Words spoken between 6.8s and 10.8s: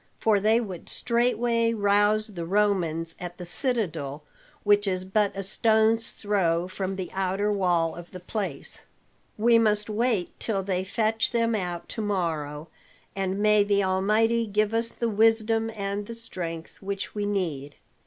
the outer wall of the place. We must wait till